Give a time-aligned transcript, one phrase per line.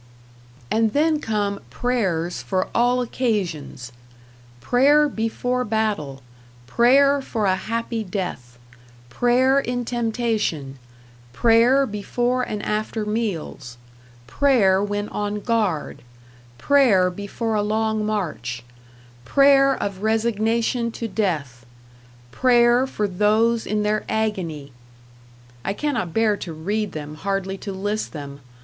[0.71, 3.91] And then come prayers for all occasions:
[4.59, 6.23] "Prayer before Battle";
[6.65, 8.57] "Prayer for a Happy Death";
[9.09, 10.79] "Prayer in Temptation";
[11.33, 13.77] "Prayer before and after Meals";
[14.25, 16.01] "Prayer when on Guard";
[16.57, 18.63] "Prayer before a long March";
[19.23, 21.63] "Prayer of Resignation to Death";
[22.31, 24.71] "Prayer for Those in their Agony"
[25.63, 28.39] I cannot bear to read them, hardly to list them.